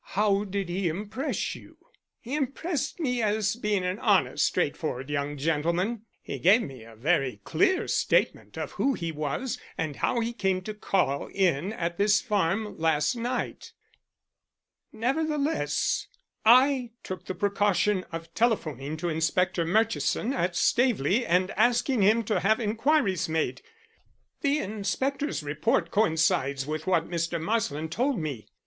[0.17, 1.77] How did he impress you?"
[2.19, 6.07] "He impressed me as being an honest straightforward young gentleman.
[6.23, 10.63] He gave me a very clear statement of who he was and how he came
[10.63, 13.73] to call in at this farm last night.
[14.91, 16.07] Nevertheless,
[16.43, 22.39] I took the precaution of telephoning to Inspector Murchison at Staveley and asking him to
[22.39, 23.61] have inquiries made.
[24.41, 27.39] The inspector's report coincides with what Mr.
[27.39, 28.47] Marsland told me.